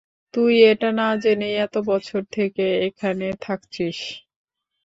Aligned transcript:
তুই 0.33 0.53
এটা 0.71 0.89
না 0.99 1.07
জেনেই 1.23 1.55
এত 1.65 1.75
বছর 1.89 2.21
থেকে 2.31 2.65
এখানে 2.87 3.27
থাকছিস? 3.41 3.97